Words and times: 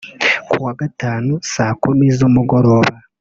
Kuwa 0.49 0.71
gatanu 0.81 1.31
saa 1.53 1.73
kumi 1.83 2.05
z’umugoroba 2.17 2.93